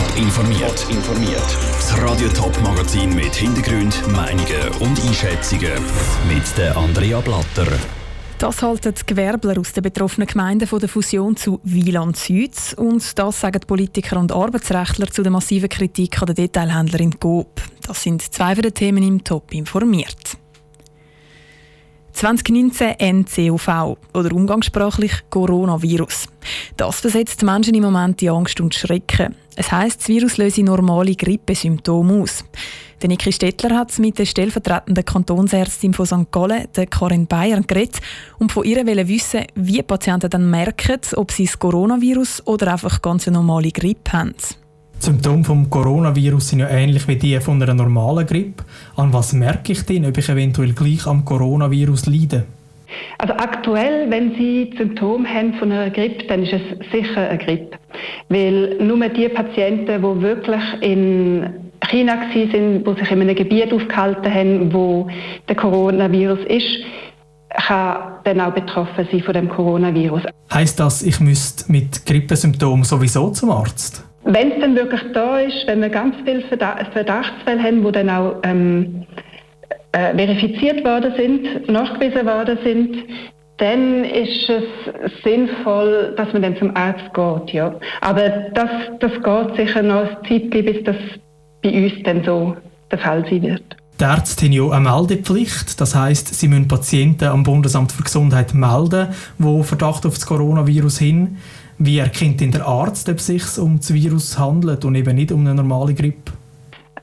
[0.00, 0.86] Top informiert.
[0.88, 1.58] informiert.
[1.76, 5.72] Das Radio Top Magazin mit Hintergrund, Meinungen und Einschätzungen
[6.26, 7.66] mit der Andrea Blatter.
[8.38, 12.54] Das halten die Gewerbler aus den betroffenen Gemeinden von der Fusion zu Wieland Süd.
[12.78, 17.60] Und das sagen Politiker und Arbeitsrechtler zu der massiven Kritik an der Detailhändlerin Coop.
[17.86, 20.39] Das sind zwei den Themen im Top informiert.
[22.12, 26.26] 2019 NCOV oder umgangssprachlich Coronavirus.
[26.76, 29.34] Das versetzt Menschen im Moment in Angst und Schrecken.
[29.56, 32.44] Es heisst, das Virus löse normale Grippesymptome aus.
[33.02, 36.30] Der Niki Stettler hat mit der stellvertretenden Kantonsärztin von St.
[36.30, 38.00] Gallen, der Karin Bayern, geredet
[38.38, 43.26] und von ihr wissen, wie Patienten dann merken, ob sie das Coronavirus oder einfach ganz
[43.26, 44.34] normale Grippe haben.
[45.00, 48.64] Die Symptome des Coronavirus sind ja ähnlich wie die von einer normalen Grippe.
[48.96, 52.44] An was merke ich denn, ob ich eventuell gleich am Coronavirus leide?
[53.16, 56.60] Also aktuell, wenn Sie Symptome haben von einer Grippe, dann ist es
[56.92, 57.78] sicher eine Grippe.
[58.28, 61.48] Weil nur die Patienten, die wirklich in
[61.88, 65.08] China sind, die sich in einem Gebiet aufgehalten haben, wo
[65.48, 66.84] der Coronavirus ist,
[67.66, 70.24] kann dann auch betroffen sein von dem Coronavirus.
[70.52, 74.04] Heißt das, ich müsste mit Grippesymptomen sowieso zum Arzt?
[74.32, 78.36] Wenn es dann wirklich da ist, wenn wir ganz viele Verdachtsfälle haben, die dann auch
[78.44, 79.04] ähm,
[79.90, 82.96] äh, verifiziert worden sind, nachgewiesen worden sind,
[83.56, 87.54] dann ist es sinnvoll, dass man dann zum Arzt geht.
[87.54, 87.74] Ja.
[88.00, 88.70] Aber das,
[89.00, 90.96] das geht sicher noch ein Zeit, bis das
[91.62, 92.56] bei uns dann so
[92.90, 93.79] der Fall sein wird.
[94.00, 95.78] Die Ärzte haben ja eine Meldepflicht.
[95.78, 100.98] Das heisst, sie müssen Patienten am Bundesamt für Gesundheit melden, die Verdacht auf das Coronavirus
[100.98, 101.36] hin.
[101.76, 105.32] Wie erkennt denn der Arzt, ob es sich um das Virus handelt und eben nicht
[105.32, 106.32] um eine normale Grippe?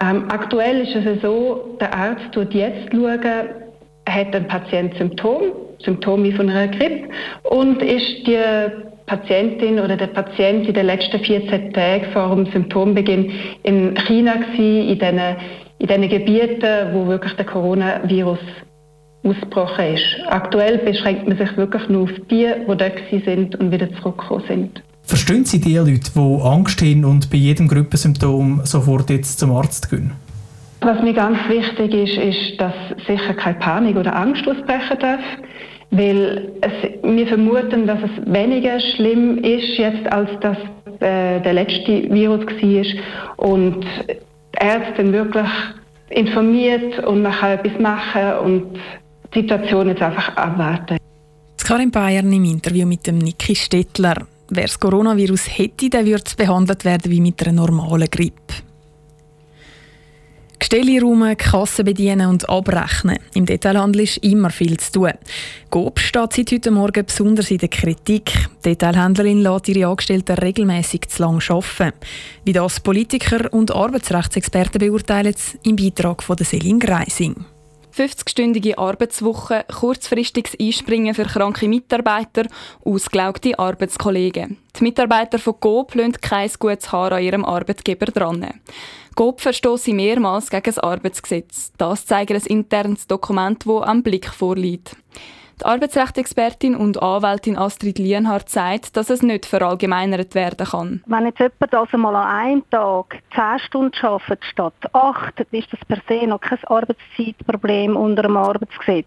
[0.00, 3.20] Ähm, aktuell ist es so, der Arzt tut jetzt schauen,
[4.08, 5.50] hat ein Patient Symptome,
[5.84, 7.08] Symptome von einer Grippe
[7.42, 8.38] und ist die
[9.06, 13.32] Patientin oder der Patient in den letzten 14 Tagen vor dem Symptombeginn
[13.64, 15.36] in China gewesen, in diesen,
[15.84, 18.38] in diesen Gebieten, wo wirklich der Coronavirus
[19.22, 20.04] ausgebrochen ist.
[20.28, 24.82] Aktuell beschränkt man sich wirklich nur auf die, die dort sind und wieder zurückgekommen sind.
[25.02, 29.90] Verstehen Sie die Leute, die Angst haben und bei jedem Gruppensymptom sofort jetzt zum Arzt
[29.90, 30.12] gehen?
[30.80, 32.74] Was mir ganz wichtig ist, ist, dass
[33.06, 35.20] sicher keine Panik oder Angst ausbrechen darf,
[35.90, 36.72] weil es,
[37.02, 40.56] wir vermuten, dass es weniger schlimm ist jetzt, als das
[41.00, 43.84] äh, der letzte Virus war und
[44.54, 45.48] die Ärzte wirklich
[46.14, 48.78] informiert und kann etwas machen und
[49.34, 50.98] die Situation jetzt einfach abwarten.
[51.62, 54.26] Karin Bayern im Interview mit dem Niki Stettler.
[54.50, 58.54] Wer das Coronavirus hätte, der würde behandelt werden wie mit einer normalen Grippe.
[60.58, 63.18] Gestelle räumen, Kassen bedienen und abrechnen.
[63.34, 65.12] Im Detailhandel ist immer viel zu tun.
[65.70, 68.32] Coop steht seit heute Morgen besonders in der Kritik.
[68.64, 71.92] Die Detailhändlerin lässt ihre Angestellten regelmäßig zu lang arbeiten.
[72.44, 77.53] Wie das Politiker und Arbeitsrechtsexperten beurteilen, im Beitrag von Selin Greising.
[77.96, 82.46] 50-stündige Arbeitswoche, kurzfristiges Einspringen für kranke Mitarbeiter,
[82.84, 84.58] ausgelaugte Arbeitskollegen.
[84.76, 88.60] Die Mitarbeiter von GOP lassen kein gutes Haar an ihrem Arbeitgeber dran.
[89.14, 91.72] GOP verstoße mehrmals gegen das Arbeitsgesetz.
[91.78, 94.96] Das zeigt ein internes Dokument, das am Blick vorliegt.
[95.60, 101.02] Die Arbeitsrechtsexpertin und Anwältin Astrid Lienhardt sagt, dass es nicht verallgemeinert werden kann.
[101.06, 105.72] Wenn jetzt jemand also mal an einem Tag 10 Stunden arbeitet statt 8, dann ist
[105.72, 109.06] das per se noch kein Arbeitszeitproblem unter dem Arbeitsgesetz.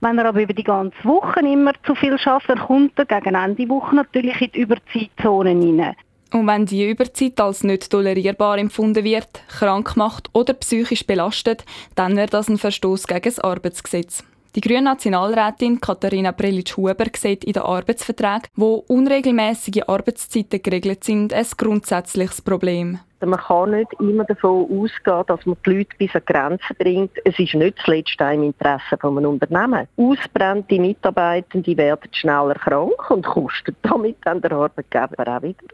[0.00, 3.34] Wenn er aber über die ganze Woche immer zu viel schafft, dann kommt er gegen
[3.34, 5.96] Ende Woche natürlich in die Überzeitzonen hinein.
[6.32, 12.16] Und wenn die Überzeit als nicht tolerierbar empfunden wird, krank macht oder psychisch belastet, dann
[12.16, 14.24] wäre das ein Verstoß gegen das Arbeitsgesetz.
[14.54, 21.46] Die grüne Nationalrätin Katharina Prelitsch-Huber sieht in den Arbeitsverträgen, wo unregelmäßige Arbeitszeiten geregelt sind, ein
[21.56, 22.98] grundsätzliches Problem.
[23.24, 27.12] Man kann nicht immer davon ausgehen, dass man die Leute bis an Grenzen bringt.
[27.24, 29.88] Es ist nicht das letzte im Interesse von einem Unternehmen.
[29.96, 35.64] Ausbrennte Mitarbeitende werden schneller krank und kosten damit dann der Arbeitgeber auch wieder.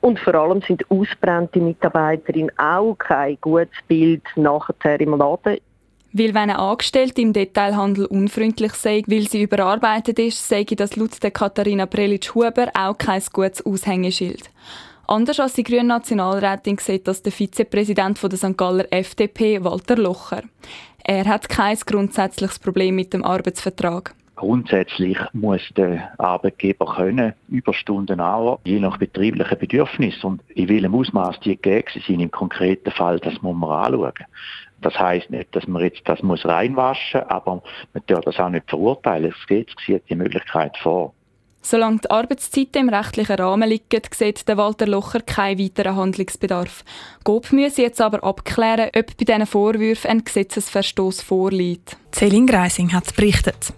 [0.00, 5.58] Und vor allem sind ausbrennte Mitarbeiterinnen auch kein gutes Bild nachher im Laden.
[6.14, 11.22] Weil wenn eine Angestellte im Detailhandel unfreundlich sei, weil sie überarbeitet ist, sage das laut
[11.22, 14.50] der Katharina Prelitsch-Huber auch kein gutes Aushängeschild.
[15.06, 18.56] Anders als die grüne Nationalrätin sieht das der Vizepräsident der St.
[18.56, 20.42] Galler FDP, Walter Locher.
[21.04, 24.14] Er hat kein grundsätzliches Problem mit dem Arbeitsvertrag.
[24.36, 31.40] Grundsätzlich muss der Arbeitgeber können Überstunden auch, je nach betrieblichen Bedürfnis und in welchem Ausmaß
[31.40, 34.12] die gegeben sind im konkreten Fall, das muss man anschauen.
[34.82, 37.62] Das heißt nicht, dass man jetzt das muss reinwaschen, aber
[37.94, 39.32] man darf das auch nicht verurteilen.
[39.32, 41.14] Es, geht, sieht die Möglichkeit vor.
[41.64, 46.84] Solange die Arbeitszeiten im rechtlichen Rahmen liegen, sieht der Walter Locher keinen weiteren Handlungsbedarf.
[47.22, 51.96] GOP müsse jetzt aber abklären, ob bei diesen Vorwürfen ein Gesetzesverstoß vorliegt.
[52.12, 53.72] Celine Greising hat berichtet.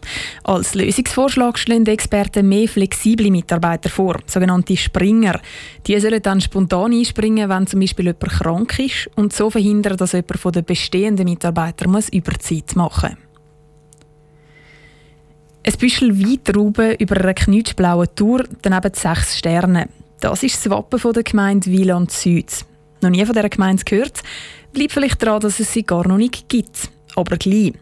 [0.44, 5.40] Als Lösungsvorschlag schlagen Experten mehr flexible Mitarbeiter vor, sogenannte Springer.
[5.86, 10.12] Die sollen dann spontan einspringen, wenn zum Beispiel jemand krank ist und so verhindern, dass
[10.12, 13.33] jemand von den bestehenden Mitarbeitern Überzeit machen muss.
[15.84, 19.90] Büschel Weintrauben über einer knutschblauen Tour, daneben sechs Sterne.
[20.18, 22.64] Das ist das Wappen der Gemeinde Wieland Süd.
[23.02, 24.22] Noch nie von dieser Gemeinde gehört?
[24.72, 27.72] Bleibt vielleicht daran, dass es sie gar noch nicht gibt aber gleich.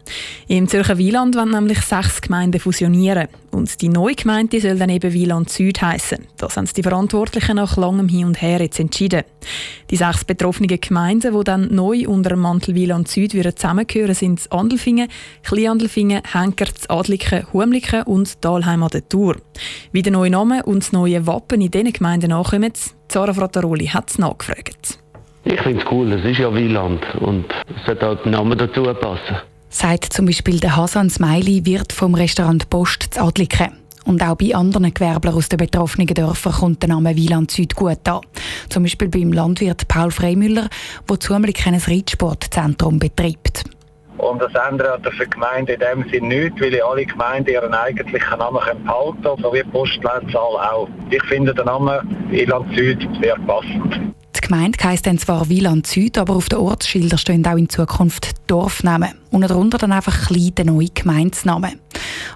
[0.47, 3.27] Im Zürcher Wieland wollen nämlich sechs Gemeinden fusionieren.
[3.51, 6.25] Und die neue Gemeinde soll dann eben Wieland Süd heißen.
[6.37, 9.23] Das haben die Verantwortlichen nach langem Hin und Her jetzt entschieden.
[9.89, 15.07] Die sechs betroffenen Gemeinden, die dann neu unter dem Mantel Wieland Süd zusammengehören, sind Andelfingen,
[15.43, 19.37] Kleinandelfingen, Henkert, Adliken, Humliken und Dalheim an der Tour.
[19.91, 22.73] Wie der neue Name und das neue Wappen in diesen Gemeinden nachkommen,
[23.07, 25.02] Zara Frattaroli hat es nachgefragt.
[25.45, 27.45] Ich finde es cool, es ist ja Wieland und
[27.75, 29.37] es sollte auch der Name dazu passen.
[29.69, 33.71] Sagt zum Beispiel der Hasan Smiley, Wirt vom Restaurant Post zu Adliken.
[34.05, 38.07] Und auch bei anderen Gewerblern aus den betroffenen Dörfern kommt der Name Wieland Süd gut
[38.07, 38.21] an.
[38.69, 40.69] Zum Beispiel beim Landwirt Paul Freimüller,
[41.09, 43.63] der zumindest ein Reitsportzentrum betreibt.
[44.17, 48.39] Und das ändert für die Gemeinde in dem Sinne nichts, weil alle Gemeinden ihren eigentlichen
[48.39, 50.87] Namen behalten können, so wie die Postleitzahl auch.
[51.09, 54.13] Ich finde den Namen Wieland Süd sehr passend.
[54.53, 59.09] Gemeinde heisst dann zwar Wieland Süd, aber auf den Ortsschildern stehen auch in Zukunft Dorfnamen.
[59.31, 61.79] Und darunter dann einfach klein der neue Gemeindenamen.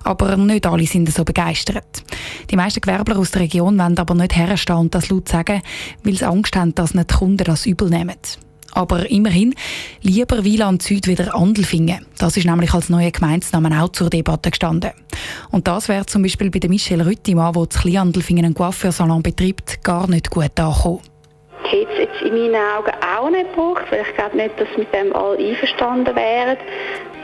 [0.04, 2.04] Aber nicht alle sind so begeistert.
[2.50, 5.62] Die meisten Gewerbler aus der Region wollen aber nicht herstehen und das laut sagen,
[6.04, 8.16] weil sie Angst haben, dass nicht die Kunden das übel nehmen.
[8.72, 9.54] Aber immerhin,
[10.02, 12.04] lieber Wieland Süd wieder Andelfingen.
[12.18, 14.90] Das ist nämlich als neuer Gemeindenamen auch zur Debatte gestanden.
[15.52, 20.08] Und das wäre zum Beispiel bei Michelle Rüttimann, der zu Kleinandelfingen einen Coiffeursalon betreibt, gar
[20.10, 21.02] nicht gut angekommen
[21.72, 24.94] hätte es jetzt in meinen Augen auch nicht gebraucht, weil ich glaube nicht, dass mit
[24.94, 26.58] dem alle einverstanden wären.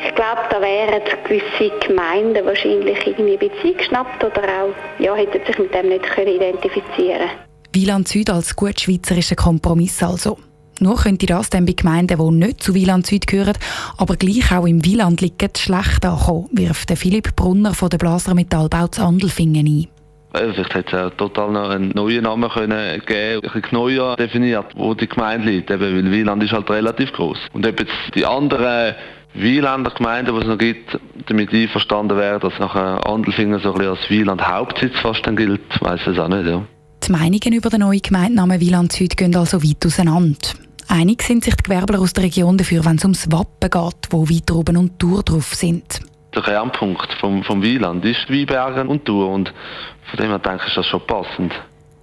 [0.05, 5.57] Ich glaube, da wären gewisse Gemeinden wahrscheinlich irgendwie ein geschnappt oder auch, ja, hätten sich
[5.57, 7.29] mit dem nicht können identifizieren
[7.75, 10.37] Wieland Süd als gut schweizerischer Kompromiss also.
[10.79, 13.57] Nur könnte das dann bei Gemeinden, die nicht zu Wieland Süd gehören,
[13.97, 18.87] aber gleich auch im Wieland liegen, schlecht ankommen, wirft Philipp Brunner von der Blaser Metallbau
[18.87, 19.87] zu Andelfingen ein.
[20.33, 24.15] Also vielleicht hätte es auch total noch einen neuen Namen können geben ein bisschen neuer
[24.15, 25.69] definiert, wo die Gemeinde liegt.
[25.69, 27.37] Eben, weil Wieland ist halt relativ groß.
[27.53, 28.95] Und ob jetzt die anderen
[29.35, 33.91] Wieländer Gemeinden, die es noch gibt, damit einverstanden wären, dass nachher Andelfingen so ein bisschen
[33.91, 36.47] als Wieland Hauptsitz fast dann gilt, weiß ich es auch nicht.
[36.47, 36.63] Ja.
[37.07, 40.49] Die Meinungen über den neuen Gemeindenamen Wieland Süd gehen also weit auseinander.
[40.87, 44.29] Einig sind sich die Gewerbler aus der Region dafür, wenn es ums Wappen geht, wo
[44.29, 46.01] weiter oben und Tour drauf sind.
[46.35, 49.53] Der Kernpunkt vom, vom Wieland ist Weinbergen und Tour und
[50.09, 51.53] von dem her denke ich, ist das schon passend.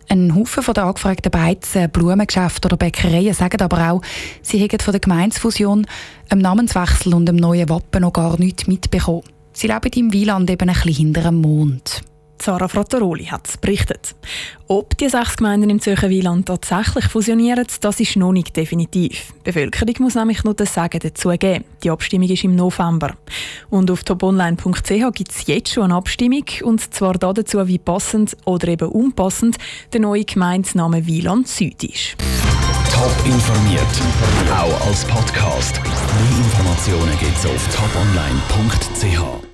[0.09, 4.03] Ein Haufen von den angefragten Beizen, Blumengeschäften oder Bäckereien sagen aber auch,
[4.43, 5.87] sie hätten von der Gemeinsfusion,
[6.29, 9.23] einem Namenswechsel und einem neuen Wappen noch gar nichts mitbekommen.
[9.53, 12.03] Sie leben im Wieland eben ein bisschen hinter dem Mond.
[12.43, 14.15] Sarah Frattaroli hat es berichtet.
[14.69, 19.33] Ob die sechs Gemeinden im Zürcher Wieland tatsächlich fusionieren, das ist noch nicht definitiv.
[19.39, 21.65] Die Bevölkerung muss nämlich noch das Sagen dazu geben.
[21.83, 23.15] Die Abstimmung ist im November.
[23.69, 28.69] Und auf toponline.ch gibt es jetzt schon eine Abstimmung, und zwar dazu, wie passend oder
[28.69, 29.57] eben unpassend
[29.93, 32.17] der neue Gemeindename Wieland Süd ist.
[32.93, 33.83] Top informiert,
[34.53, 35.81] auch als Podcast.
[35.83, 39.50] Mehr Informationen gibt es auf toponline.ch.